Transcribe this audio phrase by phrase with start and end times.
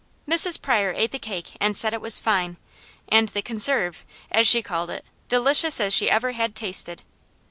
[0.27, 0.59] Mrs.
[0.59, 2.57] Pryor ate the cake and said it was fine;
[3.07, 4.03] and the 'conserve,'
[4.41, 7.03] she called it, delicious as she ever had tasted.